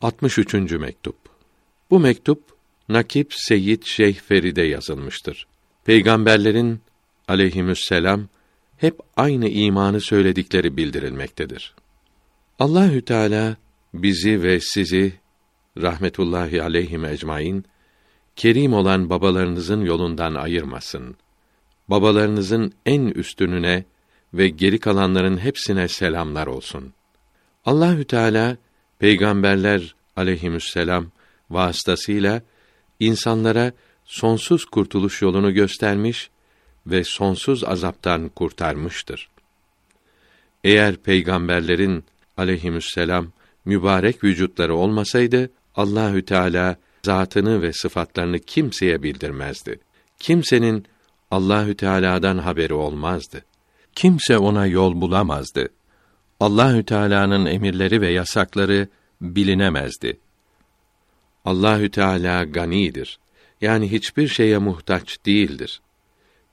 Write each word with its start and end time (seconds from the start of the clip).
63. 0.00 0.54
mektup. 0.72 1.16
Bu 1.90 2.00
mektup 2.00 2.42
Nakip 2.88 3.34
Seyyid 3.34 3.82
Şeyh 3.82 4.14
Feride 4.14 4.62
yazılmıştır. 4.62 5.46
Peygamberlerin 5.84 6.80
aleyhisselam 7.28 8.28
hep 8.76 9.00
aynı 9.16 9.48
imanı 9.48 10.00
söyledikleri 10.00 10.76
bildirilmektedir. 10.76 11.74
Allahü 12.58 13.02
Teala 13.02 13.56
bizi 13.94 14.42
ve 14.42 14.60
sizi 14.60 15.12
rahmetullahi 15.82 16.62
aleyhim 16.62 17.04
ecmaîn 17.04 17.64
kerim 18.36 18.72
olan 18.72 19.10
babalarınızın 19.10 19.80
yolundan 19.80 20.34
ayırmasın. 20.34 21.16
Babalarınızın 21.88 22.72
en 22.86 23.06
üstününe 23.06 23.84
ve 24.34 24.48
geri 24.48 24.78
kalanların 24.78 25.38
hepsine 25.38 25.88
selamlar 25.88 26.46
olsun. 26.46 26.92
Allahü 27.64 28.04
Teala 28.04 28.56
peygamberler 28.98 29.94
aleyhisselam 30.16 31.06
vasıtasıyla 31.50 32.42
insanlara 33.00 33.72
sonsuz 34.04 34.64
kurtuluş 34.64 35.22
yolunu 35.22 35.54
göstermiş 35.54 36.30
ve 36.86 37.04
sonsuz 37.04 37.64
azaptan 37.64 38.28
kurtarmıştır. 38.28 39.28
Eğer 40.64 40.96
peygamberlerin 40.96 42.04
aleyhisselam 42.36 43.32
mübarek 43.64 44.24
vücutları 44.24 44.74
olmasaydı 44.74 45.50
Allahü 45.76 46.24
Teala 46.24 46.76
zatını 47.02 47.62
ve 47.62 47.72
sıfatlarını 47.72 48.38
kimseye 48.38 49.02
bildirmezdi. 49.02 49.80
Kimsenin 50.18 50.86
Allahü 51.30 51.76
Teala'dan 51.76 52.38
haberi 52.38 52.74
olmazdı. 52.74 53.44
Kimse 53.94 54.38
ona 54.38 54.66
yol 54.66 55.00
bulamazdı. 55.00 55.68
Allahü 56.40 56.84
Teala'nın 56.84 57.46
emirleri 57.46 58.00
ve 58.00 58.08
yasakları 58.08 58.88
bilinemezdi. 59.20 60.18
Allahü 61.44 61.90
Teala 61.90 62.44
ganidir. 62.44 63.18
Yani 63.60 63.92
hiçbir 63.92 64.28
şeye 64.28 64.58
muhtaç 64.58 65.18
değildir. 65.26 65.80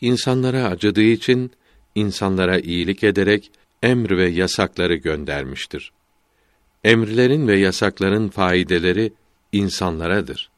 İnsanlara 0.02 0.64
acıdığı 0.64 1.02
için 1.02 1.52
insanlara 1.96 2.60
iyilik 2.60 3.04
ederek 3.04 3.52
emr 3.84 4.18
ve 4.18 4.30
yasakları 4.30 4.96
göndermiştir. 4.96 5.92
Emirlerin 6.84 7.48
ve 7.48 7.60
yasakların 7.60 8.30
faydeleri 8.30 9.14
insanlaradır. 9.52 10.50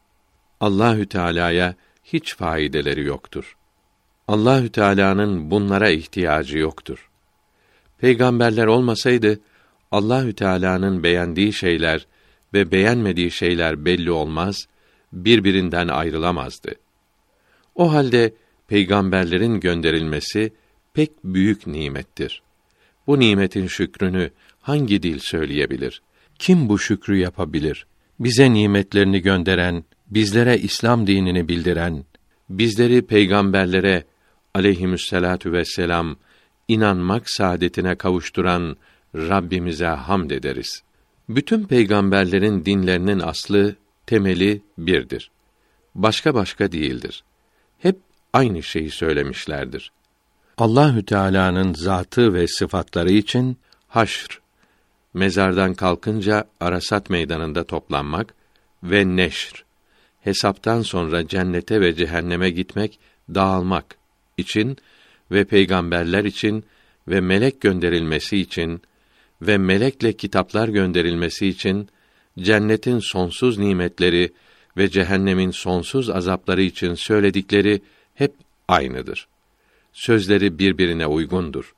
Allahü 0.60 1.06
Teala'ya 1.06 1.76
hiç 2.04 2.36
faydeleri 2.36 3.06
yoktur. 3.06 3.58
Allahü 4.28 4.70
Teala'nın 4.70 5.52
bunlara 5.52 5.90
ihtiyacı 5.90 6.58
yoktur. 6.58 7.10
Peygamberler 7.98 8.66
olmasaydı 8.66 9.40
Allahü 9.92 10.34
Teala'nın 10.34 11.04
beğendiği 11.04 11.54
şeyler 11.54 12.08
ve 12.54 12.72
beğenmediği 12.72 13.32
şeyler 13.32 13.86
belli 13.86 14.12
olmaz, 14.12 14.68
birbirinden 15.14 15.88
ayrılamazdı. 15.88 16.72
O 17.76 17.94
halde 17.94 18.34
peygamberlerin 18.68 19.60
gönderilmesi 19.60 20.54
pek 20.94 21.12
büyük 21.24 21.68
nimettir. 21.68 22.42
Bu 23.08 23.20
nimetin 23.20 23.68
şükrünü 23.68 24.32
hangi 24.62 25.04
dil 25.04 25.20
söyleyebilir? 25.20 26.02
Kim 26.40 26.70
bu 26.70 26.80
şükrü 26.80 27.18
yapabilir? 27.18 27.86
Bize 28.20 28.54
nimetlerini 28.54 29.22
gönderen, 29.22 29.84
bizlere 30.08 30.58
İslam 30.58 31.08
dinini 31.08 31.48
bildiren, 31.48 32.06
bizleri 32.50 33.02
peygamberlere 33.02 34.04
aleyhisselatu 34.54 35.52
vesselam 35.52 36.18
inanmak 36.68 37.30
saadetine 37.30 37.96
kavuşturan 37.96 38.78
Rabbimize 39.16 39.86
hamd 39.86 40.32
ederiz. 40.32 40.84
Bütün 41.30 41.66
peygamberlerin 41.66 42.66
dinlerinin 42.66 43.20
aslı, 43.20 43.76
temeli 44.06 44.62
birdir. 44.78 45.32
Başka 45.96 46.34
başka 46.34 46.72
değildir. 46.72 47.24
Hep 47.80 47.98
aynı 48.34 48.64
şeyi 48.64 48.92
söylemişlerdir. 48.92 49.92
Allahü 50.58 51.06
Teala'nın 51.06 51.74
zatı 51.74 52.34
ve 52.34 52.48
sıfatları 52.48 53.12
için 53.12 53.58
haşr, 53.88 54.42
mezardan 55.14 55.74
kalkınca 55.74 56.46
Arasat 56.60 57.10
meydanında 57.10 57.64
toplanmak 57.64 58.34
ve 58.84 59.16
neşr, 59.16 59.66
hesaptan 60.22 60.82
sonra 60.82 61.28
cennete 61.28 61.82
ve 61.82 61.96
cehenneme 61.96 62.50
gitmek, 62.50 63.00
dağılmak 63.36 63.96
için 64.38 64.78
ve 65.32 65.46
peygamberler 65.46 66.24
için 66.24 66.66
ve 67.08 67.22
melek 67.22 67.62
gönderilmesi 67.62 68.38
için 68.38 68.82
ve 69.42 69.58
melekle 69.58 70.14
kitaplar 70.14 70.68
gönderilmesi 70.68 71.48
için 71.48 71.90
cennetin 72.40 73.00
sonsuz 73.00 73.58
nimetleri 73.58 74.34
ve 74.78 74.90
cehennemin 74.90 75.52
sonsuz 75.52 76.10
azapları 76.10 76.62
için 76.62 76.94
söyledikleri 76.94 77.82
hep 78.14 78.34
aynıdır. 78.68 79.28
Sözleri 79.94 80.60
birbirine 80.60 81.08
uygundur. 81.08 81.76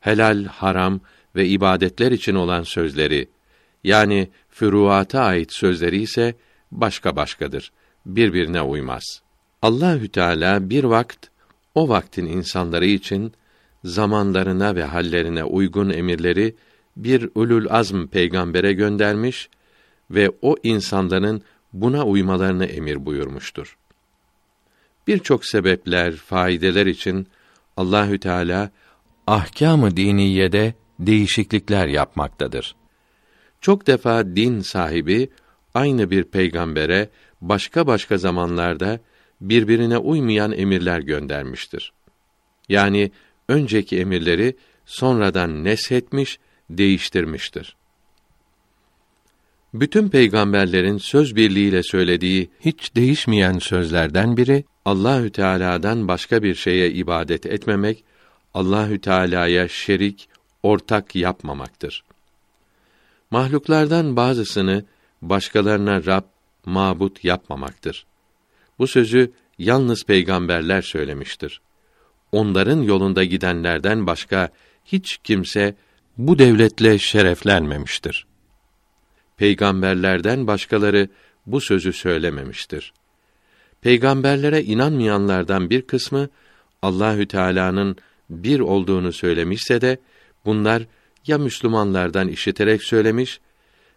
Helal, 0.00 0.44
haram 0.44 1.00
ve 1.36 1.46
ibadetler 1.46 2.12
için 2.12 2.34
olan 2.34 2.62
sözleri 2.62 3.28
yani 3.84 4.30
füruata 4.50 5.20
ait 5.20 5.52
sözleri 5.52 6.02
ise 6.02 6.34
başka 6.72 7.16
başkadır. 7.16 7.72
Birbirine 8.06 8.62
uymaz. 8.62 9.22
Allahü 9.62 10.08
Teala 10.08 10.70
bir 10.70 10.84
vakt 10.84 11.26
o 11.74 11.88
vaktin 11.88 12.26
insanları 12.26 12.86
için 12.86 13.32
zamanlarına 13.84 14.74
ve 14.74 14.84
hallerine 14.84 15.44
uygun 15.44 15.90
emirleri 15.90 16.54
bir 16.96 17.30
ulul 17.34 17.66
azm 17.70 18.06
peygambere 18.06 18.72
göndermiş 18.72 19.48
ve 20.10 20.30
o 20.42 20.56
insanların 20.62 21.42
buna 21.72 22.04
uymalarını 22.06 22.64
emir 22.64 23.06
buyurmuştur. 23.06 23.76
Birçok 25.06 25.46
sebepler, 25.46 26.12
faydeler 26.12 26.86
için 26.86 27.26
Allahü 27.76 28.18
Teala 28.18 28.70
ahkâm-ı 29.26 29.96
diniyede 29.96 30.74
değişiklikler 30.98 31.86
yapmaktadır. 31.86 32.74
Çok 33.60 33.86
defa 33.86 34.26
din 34.36 34.60
sahibi 34.60 35.30
aynı 35.74 36.10
bir 36.10 36.24
peygambere 36.24 37.08
başka 37.40 37.86
başka 37.86 38.18
zamanlarda 38.18 39.00
birbirine 39.48 39.98
uymayan 39.98 40.52
emirler 40.52 41.00
göndermiştir. 41.00 41.92
Yani 42.68 43.10
önceki 43.48 43.98
emirleri 43.98 44.56
sonradan 44.86 45.64
neshetmiş, 45.64 46.38
değiştirmiştir. 46.70 47.76
Bütün 49.74 50.08
peygamberlerin 50.08 50.98
söz 50.98 51.36
birliğiyle 51.36 51.82
söylediği 51.82 52.50
hiç 52.60 52.94
değişmeyen 52.96 53.58
sözlerden 53.58 54.36
biri 54.36 54.64
Allahü 54.84 55.30
Teala'dan 55.30 56.08
başka 56.08 56.42
bir 56.42 56.54
şeye 56.54 56.90
ibadet 56.90 57.46
etmemek, 57.46 58.04
Allahü 58.54 59.00
Teala'ya 59.00 59.68
şerik, 59.68 60.28
ortak 60.62 61.16
yapmamaktır. 61.16 62.04
Mahluklardan 63.30 64.16
bazısını 64.16 64.84
başkalarına 65.22 66.06
Rab, 66.06 66.24
mabut 66.64 67.24
yapmamaktır. 67.24 68.06
Bu 68.78 68.86
sözü 68.86 69.32
yalnız 69.58 70.04
peygamberler 70.04 70.82
söylemiştir. 70.82 71.60
Onların 72.32 72.82
yolunda 72.82 73.24
gidenlerden 73.24 74.06
başka 74.06 74.48
hiç 74.84 75.18
kimse 75.24 75.74
bu 76.18 76.38
devletle 76.38 76.98
şereflenmemiştir. 76.98 78.26
Peygamberlerden 79.36 80.46
başkaları 80.46 81.08
bu 81.46 81.60
sözü 81.60 81.92
söylememiştir. 81.92 82.92
Peygamberlere 83.80 84.62
inanmayanlardan 84.62 85.70
bir 85.70 85.82
kısmı 85.82 86.28
Allahü 86.82 87.28
Teala'nın 87.28 87.96
bir 88.30 88.60
olduğunu 88.60 89.12
söylemişse 89.12 89.80
de 89.80 89.98
bunlar 90.44 90.82
ya 91.26 91.38
Müslümanlardan 91.38 92.28
işiterek 92.28 92.82
söylemiş 92.82 93.40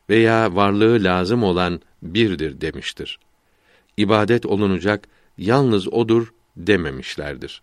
veya 0.09 0.55
varlığı 0.55 1.03
lazım 1.03 1.44
olan 1.44 1.81
birdir 2.01 2.62
demiştir. 2.62 3.19
İbadet 3.97 4.45
olunacak 4.45 5.07
yalnız 5.38 5.94
odur 5.94 6.33
dememişlerdir. 6.57 7.61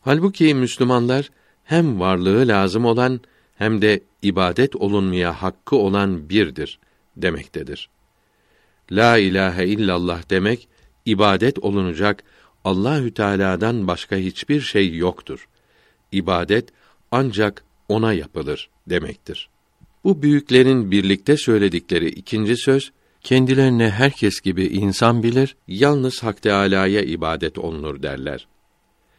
Halbuki 0.00 0.54
Müslümanlar 0.54 1.30
hem 1.64 2.00
varlığı 2.00 2.48
lazım 2.48 2.84
olan 2.84 3.20
hem 3.56 3.82
de 3.82 4.00
ibadet 4.22 4.76
olunmaya 4.76 5.42
hakkı 5.42 5.76
olan 5.76 6.28
birdir 6.28 6.78
demektedir. 7.16 7.88
La 8.92 9.18
ilahe 9.18 9.66
illallah 9.66 10.30
demek 10.30 10.68
ibadet 11.06 11.58
olunacak 11.58 12.24
Allahü 12.64 13.14
Teala'dan 13.14 13.86
başka 13.86 14.16
hiçbir 14.16 14.60
şey 14.60 14.96
yoktur. 14.96 15.48
İbadet 16.12 16.68
ancak 17.10 17.64
ona 17.88 18.12
yapılır 18.12 18.70
demektir. 18.86 19.48
Bu 20.04 20.22
büyüklerin 20.22 20.90
birlikte 20.90 21.36
söyledikleri 21.36 22.08
ikinci 22.08 22.56
söz 22.56 22.92
kendilerine 23.28 23.90
herkes 23.90 24.40
gibi 24.40 24.64
insan 24.64 25.22
bilir, 25.22 25.56
yalnız 25.66 26.22
Hak 26.22 26.42
Teâlâ'ya 26.42 27.02
ibadet 27.02 27.58
olunur 27.58 28.02
derler. 28.02 28.46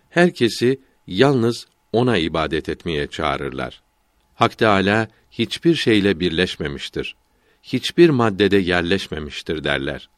Herkesi 0.10 0.80
yalnız 1.08 1.68
ona 1.94 2.18
ibadet 2.18 2.70
etmeye 2.70 3.08
çağırırlar. 3.08 3.82
Hak 4.36 4.58
Teâlâ 4.58 5.08
hiçbir 5.32 5.76
şeyle 5.76 6.20
birleşmemiştir. 6.20 7.16
hiçbir 7.64 8.10
maddede 8.10 8.58
yerleşmemiştir 8.58 9.64
derler. 9.64 10.10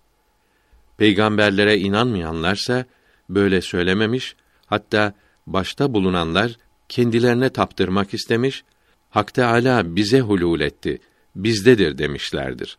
Peygamberlere 0.98 1.78
inanmayanlarsa 1.78 2.86
böyle 3.30 3.62
söylememiş, 3.62 4.36
hatta 4.66 5.14
başta 5.48 5.94
bulunanlar 5.94 6.58
kendilerine 6.90 7.50
taptırmak 7.50 8.14
istemiş, 8.14 8.64
Hak 9.10 9.34
Teâlâ 9.34 9.96
bize 9.96 10.20
hulûl 10.20 10.64
etti, 10.64 11.00
bizdedir 11.36 11.98
demişlerdir. 11.98 12.78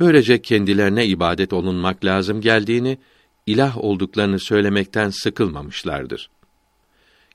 Böylece 0.00 0.42
kendilerine 0.42 1.06
ibadet 1.06 1.52
olunmak 1.52 2.04
lazım 2.04 2.40
geldiğini, 2.40 2.98
ilah 3.46 3.78
olduklarını 3.78 4.40
söylemekten 4.40 5.10
sıkılmamışlardır. 5.10 6.30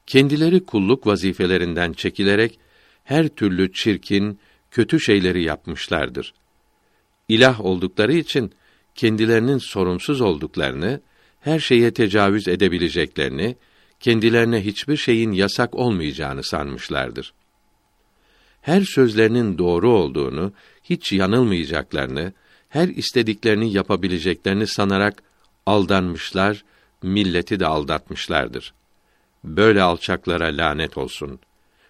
Kendileri 0.08 0.66
kulluk 0.66 1.08
vazifelerinden 1.08 1.94
çekilerek 1.94 2.60
her 3.04 3.28
türlü 3.28 3.74
çirkin, 3.74 4.40
kötü 4.72 5.00
şeyleri 5.00 5.44
yapmışlardır. 5.44 6.34
İlah 7.28 7.62
oldukları 7.62 8.14
için 8.14 8.52
kendilerinin 8.96 9.58
sorumsuz 9.58 10.22
olduklarını, 10.22 11.02
her 11.40 11.60
şeye 11.60 11.94
tecavüz 11.94 12.48
edebileceklerini, 12.48 13.56
kendilerine 14.00 14.66
hiçbir 14.66 14.98
şeyin 14.98 15.32
yasak 15.32 15.76
olmayacağını 15.76 16.44
sanmışlardır. 16.44 17.34
Her 18.62 18.82
sözlerinin 18.82 19.58
doğru 19.58 19.92
olduğunu, 19.92 20.54
hiç 20.84 21.12
yanılmayacaklarını, 21.12 22.34
her 22.76 22.88
istediklerini 22.88 23.74
yapabileceklerini 23.74 24.68
sanarak 24.68 25.24
aldanmışlar, 25.66 26.64
milleti 27.04 27.60
de 27.60 27.68
aldatmışlardır. 27.68 28.74
Böyle 29.44 29.82
alçaklara 29.82 30.46
lanet 30.46 30.98
olsun. 30.98 31.40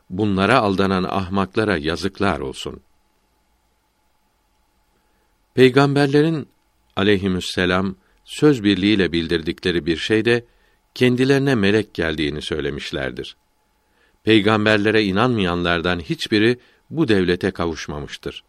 Bunlara 0.09 0.59
aldanan 0.59 1.03
ahmaklara 1.03 1.77
yazıklar 1.77 2.39
olsun. 2.39 2.81
Peygamberlerin 5.53 6.47
aleyhisselam 6.95 7.95
söz 8.25 8.63
birliğiyle 8.63 9.11
bildirdikleri 9.11 9.85
bir 9.85 9.97
şeyde 9.97 10.45
kendilerine 10.95 11.55
melek 11.55 11.93
geldiğini 11.93 12.41
söylemişlerdir. 12.41 13.35
Peygamberlere 14.23 15.03
inanmayanlardan 15.03 15.99
hiçbiri 15.99 16.59
bu 16.89 17.07
devlete 17.07 17.51
kavuşmamıştır. 17.51 18.43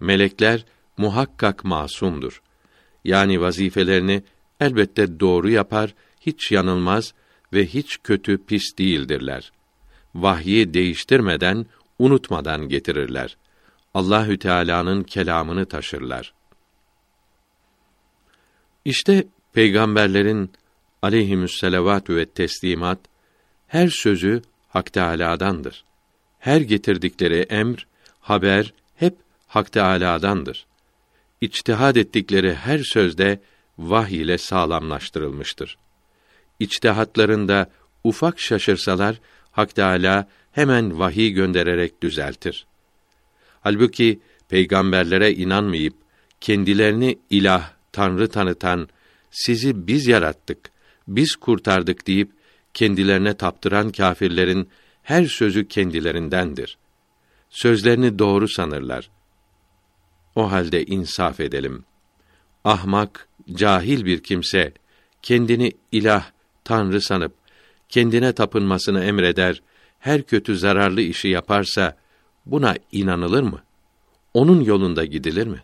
Melekler 0.00 0.64
muhakkak 0.96 1.64
masumdur. 1.64 2.42
Yani 3.04 3.40
vazifelerini 3.40 4.22
elbette 4.60 5.20
doğru 5.20 5.50
yapar, 5.50 5.94
hiç 6.20 6.52
yanılmaz 6.52 7.14
ve 7.52 7.66
hiç 7.66 7.98
kötü 8.04 8.44
pis 8.44 8.78
değildirler. 8.78 9.52
Vahyi 10.14 10.74
değiştirmeden, 10.74 11.66
unutmadan 11.98 12.68
getirirler. 12.68 13.36
Allahü 13.94 14.38
Teala'nın 14.38 15.02
kelamını 15.02 15.66
taşırlar. 15.66 16.34
İşte 18.84 19.26
peygamberlerin 19.52 20.50
aleyhimüsselavatü 21.02 22.16
ve 22.16 22.26
teslimat 22.26 22.98
her 23.66 23.88
sözü 23.88 24.42
Hak 24.68 24.92
Teâlâ'dandır. 24.92 25.84
Her 26.38 26.60
getirdikleri 26.60 27.40
emr, 27.40 27.86
haber 28.20 28.74
hep 28.96 29.16
Hak 29.46 29.72
Teâlâ'dandır. 29.72 30.66
İçtihad 31.42 31.96
ettikleri 31.96 32.54
her 32.54 32.78
sözde 32.78 33.40
vahiy 33.78 34.22
ile 34.22 34.38
sağlamlaştırılmıştır. 34.38 35.78
İçtihatlarında 36.60 37.70
ufak 38.04 38.40
şaşırsalar 38.40 39.20
Hak 39.50 39.74
Teâlâ 39.74 40.28
hemen 40.52 40.98
vahiy 40.98 41.30
göndererek 41.30 42.02
düzeltir. 42.02 42.66
Halbuki 43.60 44.20
peygamberlere 44.48 45.32
inanmayıp 45.32 45.94
kendilerini 46.40 47.18
ilah, 47.30 47.70
tanrı 47.92 48.28
tanıtan, 48.28 48.88
sizi 49.30 49.86
biz 49.86 50.06
yarattık, 50.06 50.70
biz 51.08 51.36
kurtardık 51.36 52.06
deyip 52.06 52.30
kendilerine 52.74 53.34
taptıran 53.34 53.92
kâfirlerin 53.92 54.68
her 55.02 55.24
sözü 55.24 55.68
kendilerindendir. 55.68 56.78
Sözlerini 57.50 58.18
doğru 58.18 58.48
sanırlar. 58.48 59.10
O 60.34 60.52
halde 60.52 60.84
insaf 60.84 61.40
edelim. 61.40 61.84
Ahmak, 62.64 63.28
cahil 63.54 64.04
bir 64.04 64.22
kimse 64.22 64.72
kendini 65.22 65.72
ilah, 65.92 66.30
tanrı 66.64 67.00
sanıp 67.00 67.32
kendine 67.88 68.32
tapınmasını 68.32 69.04
emreder, 69.04 69.62
her 69.98 70.22
kötü 70.22 70.58
zararlı 70.58 71.00
işi 71.00 71.28
yaparsa 71.28 71.96
buna 72.46 72.76
inanılır 72.92 73.42
mı? 73.42 73.62
Onun 74.34 74.60
yolunda 74.60 75.04
gidilir 75.04 75.46
mi? 75.46 75.62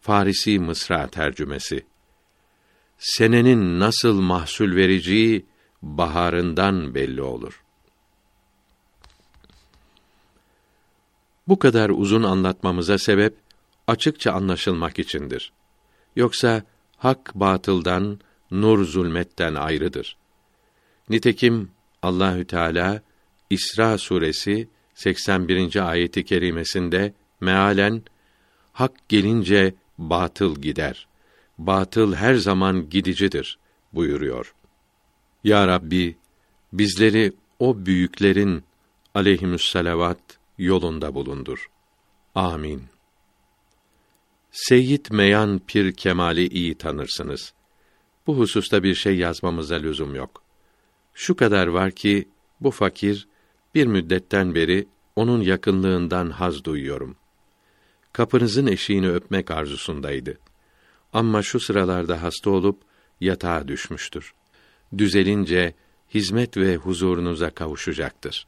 Farisi 0.00 0.58
Mısra 0.58 1.06
tercümesi 1.06 1.86
senenin 2.98 3.80
nasıl 3.80 4.20
mahsul 4.20 4.76
vereceği 4.76 5.46
baharından 5.82 6.94
belli 6.94 7.22
olur. 7.22 7.63
Bu 11.48 11.58
kadar 11.58 11.90
uzun 11.90 12.22
anlatmamıza 12.22 12.98
sebep 12.98 13.34
açıkça 13.86 14.32
anlaşılmak 14.32 14.98
içindir. 14.98 15.52
Yoksa 16.16 16.62
hak 16.96 17.32
batıldan, 17.34 18.20
nur 18.50 18.84
zulmetten 18.84 19.54
ayrıdır. 19.54 20.16
Nitekim 21.08 21.70
Allahü 22.02 22.44
Teala 22.44 23.02
İsra 23.50 23.98
suresi 23.98 24.68
81. 24.94 25.90
ayeti 25.90 26.24
kerimesinde 26.24 27.14
mealen 27.40 28.02
hak 28.72 29.08
gelince 29.08 29.74
batıl 29.98 30.56
gider 30.56 31.06
batıl 31.58 32.14
her 32.14 32.34
zaman 32.34 32.88
gidicidir 32.90 33.58
buyuruyor. 33.92 34.54
Ya 35.44 35.68
Rabbi, 35.68 36.16
bizleri 36.72 37.32
o 37.58 37.86
büyüklerin 37.86 38.64
aleyhimüsselavat 39.14 40.18
yolunda 40.58 41.14
bulundur. 41.14 41.70
Amin. 42.34 42.82
Seyyid 44.50 45.06
Meyan 45.10 45.58
Pir 45.66 45.92
Kemal'i 45.92 46.46
iyi 46.48 46.74
tanırsınız. 46.74 47.52
Bu 48.26 48.38
hususta 48.38 48.82
bir 48.82 48.94
şey 48.94 49.16
yazmamıza 49.16 49.74
lüzum 49.74 50.14
yok. 50.14 50.42
Şu 51.14 51.36
kadar 51.36 51.66
var 51.66 51.90
ki 51.90 52.28
bu 52.60 52.70
fakir 52.70 53.28
bir 53.74 53.86
müddetten 53.86 54.54
beri 54.54 54.88
onun 55.16 55.40
yakınlığından 55.40 56.30
haz 56.30 56.64
duyuyorum. 56.64 57.16
Kapınızın 58.12 58.66
eşiğini 58.66 59.10
öpmek 59.10 59.50
arzusundaydı. 59.50 60.38
Ama 61.12 61.42
şu 61.42 61.60
sıralarda 61.60 62.22
hasta 62.22 62.50
olup 62.50 62.82
yatağa 63.20 63.68
düşmüştür. 63.68 64.34
Düzelince 64.98 65.74
hizmet 66.14 66.56
ve 66.56 66.76
huzurunuza 66.76 67.50
kavuşacaktır. 67.50 68.46